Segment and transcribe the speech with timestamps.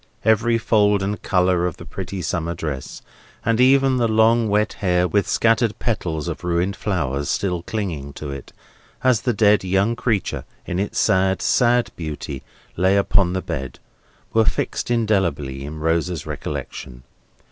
[0.25, 3.03] Every fold and colour in the pretty summer dress,
[3.45, 8.31] and even the long wet hair, with scattered petals of ruined flowers still clinging to
[8.31, 8.51] it,
[9.03, 12.41] as the dead young figure, in its sad, sad beauty
[12.75, 13.77] lay upon the bed,
[14.33, 17.03] were fixed indelibly in Rosa's recollection.